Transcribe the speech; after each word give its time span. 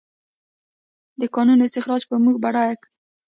د 1.21 1.23
کانونو 1.35 1.63
استخراج 1.67 2.01
به 2.09 2.15
موږ 2.25 2.35
بډایه 2.43 2.75
کړي؟ 2.81 2.91